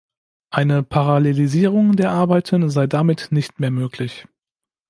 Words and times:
Eine 0.49 0.81
Parallelisierung 0.81 1.95
der 1.95 2.09
Arbeiten 2.09 2.67
sei 2.71 2.87
damit 2.87 3.27
nicht 3.31 3.59
mehr 3.59 3.69
möglich. 3.69 4.25